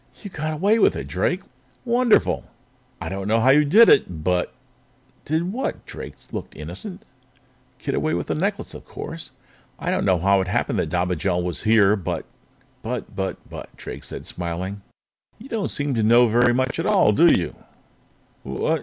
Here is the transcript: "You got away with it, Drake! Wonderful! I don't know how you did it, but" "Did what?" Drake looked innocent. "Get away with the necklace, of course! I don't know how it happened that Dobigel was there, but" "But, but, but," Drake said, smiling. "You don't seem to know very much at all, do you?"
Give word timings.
"You 0.23 0.31
got 0.31 0.51
away 0.53 0.79
with 0.79 0.95
it, 0.95 1.05
Drake! 1.07 1.41
Wonderful! 1.85 2.45
I 2.99 3.07
don't 3.07 3.27
know 3.27 3.39
how 3.39 3.51
you 3.51 3.63
did 3.63 3.87
it, 3.87 4.23
but" 4.23 4.51
"Did 5.25 5.53
what?" 5.53 5.85
Drake 5.85 6.15
looked 6.31 6.55
innocent. 6.55 7.03
"Get 7.77 7.93
away 7.93 8.15
with 8.15 8.25
the 8.25 8.33
necklace, 8.33 8.73
of 8.73 8.83
course! 8.83 9.29
I 9.77 9.91
don't 9.91 10.03
know 10.03 10.17
how 10.17 10.41
it 10.41 10.47
happened 10.47 10.79
that 10.79 10.89
Dobigel 10.89 11.43
was 11.43 11.65
there, 11.65 11.95
but" 11.95 12.25
"But, 12.81 13.15
but, 13.15 13.47
but," 13.47 13.69
Drake 13.77 14.03
said, 14.03 14.25
smiling. 14.25 14.81
"You 15.37 15.47
don't 15.49 15.67
seem 15.67 15.93
to 15.93 16.01
know 16.01 16.27
very 16.27 16.51
much 16.51 16.79
at 16.79 16.87
all, 16.87 17.11
do 17.11 17.27
you?" 17.31 17.53